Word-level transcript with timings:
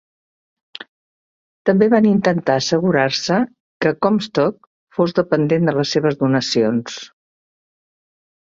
També 1.69 1.89
van 1.93 2.07
intentar 2.11 2.55
assegurar-se 2.61 3.37
que 3.87 3.93
Comstock 4.07 4.67
fos 4.99 5.15
dependent 5.23 5.71
de 5.71 5.77
les 5.81 5.93
seves 5.97 6.19
donacions. 6.25 6.99